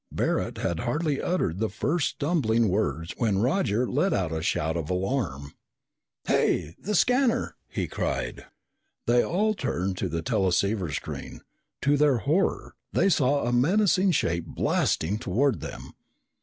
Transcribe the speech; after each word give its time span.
Barret 0.11 0.57
had 0.57 0.79
hardly 0.79 1.21
uttered 1.21 1.59
the 1.59 1.69
first 1.69 2.09
stumbling 2.09 2.69
words 2.69 3.13
when 3.17 3.37
Roger 3.37 3.87
let 3.87 4.13
out 4.13 4.31
a 4.31 4.41
shout 4.41 4.75
of 4.75 4.89
alarm. 4.89 5.53
"Hey! 6.25 6.75
The 6.79 6.95
scanner!" 6.95 7.55
he 7.69 7.85
cried. 7.87 8.47
They 9.05 9.23
all 9.23 9.53
turned 9.53 9.99
to 9.99 10.09
the 10.09 10.23
teleceiver 10.23 10.91
screen. 10.91 11.41
To 11.83 11.97
their 11.97 12.17
horror, 12.17 12.73
they 12.91 13.09
saw 13.09 13.45
a 13.45 13.53
menacing 13.53 14.13
shape 14.13 14.47
blasting 14.47 15.19
toward 15.19 15.59
them. 15.59 15.91